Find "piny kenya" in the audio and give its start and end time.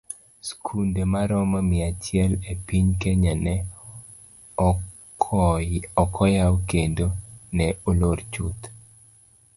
2.65-3.33